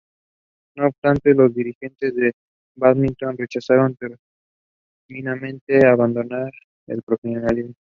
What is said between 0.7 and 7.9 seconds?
No obstante, los dirigentes de Badminton rechazaron terminantemente abandonar el profesionalismo.